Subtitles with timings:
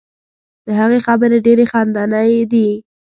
[0.65, 2.69] د هغې خبرې ډیرې خندنۍ دي.